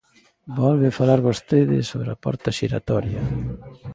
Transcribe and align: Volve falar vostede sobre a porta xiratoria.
Volve 0.59 0.95
falar 0.99 1.19
vostede 1.29 1.77
sobre 1.91 2.09
a 2.11 2.19
porta 2.25 2.49
xiratoria. 2.57 3.23